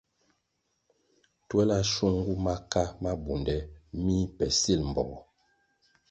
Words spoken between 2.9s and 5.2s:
mabunde mih le sil mbpogo.